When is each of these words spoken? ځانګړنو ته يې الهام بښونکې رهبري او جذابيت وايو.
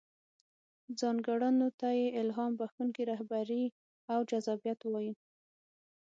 ځانګړنو 0.99 1.67
ته 1.79 1.87
يې 1.99 2.07
الهام 2.21 2.51
بښونکې 2.59 3.03
رهبري 3.11 3.63
او 4.13 4.19
جذابيت 4.29 4.79
وايو. 4.85 5.15